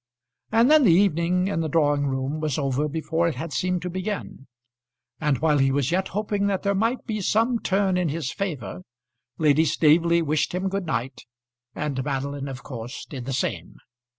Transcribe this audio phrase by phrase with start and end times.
[0.51, 3.89] And then the evening in the drawing room was over before it had seemed to
[3.91, 4.47] begin;
[5.19, 8.81] and while he was yet hoping that there might be some turn in his favour,
[9.37, 11.27] Lady Staveley wished him good night,
[11.75, 13.75] and Madeline of course did the same.